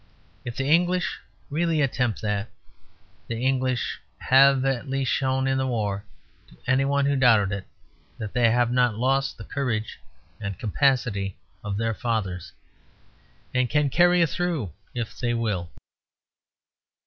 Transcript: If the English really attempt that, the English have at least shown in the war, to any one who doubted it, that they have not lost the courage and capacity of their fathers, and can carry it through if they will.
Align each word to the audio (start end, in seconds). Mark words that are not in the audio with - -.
If 0.43 0.55
the 0.55 0.65
English 0.67 1.19
really 1.51 1.79
attempt 1.79 2.23
that, 2.23 2.49
the 3.27 3.39
English 3.45 3.99
have 4.17 4.65
at 4.65 4.89
least 4.89 5.11
shown 5.11 5.45
in 5.45 5.59
the 5.59 5.67
war, 5.67 6.03
to 6.47 6.57
any 6.65 6.85
one 6.85 7.05
who 7.05 7.15
doubted 7.15 7.51
it, 7.51 7.67
that 8.17 8.33
they 8.33 8.49
have 8.49 8.71
not 8.71 8.95
lost 8.97 9.37
the 9.37 9.43
courage 9.43 9.99
and 10.39 10.57
capacity 10.57 11.37
of 11.63 11.77
their 11.77 11.93
fathers, 11.93 12.51
and 13.53 13.69
can 13.69 13.91
carry 13.91 14.23
it 14.23 14.29
through 14.31 14.73
if 14.95 15.15
they 15.19 15.35
will. 15.35 15.69